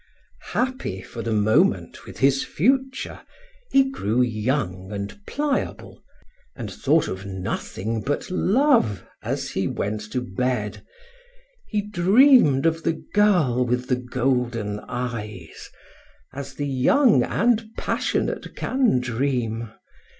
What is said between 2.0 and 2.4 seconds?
with